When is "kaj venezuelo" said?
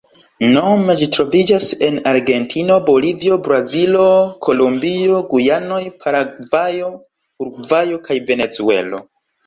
8.11-9.09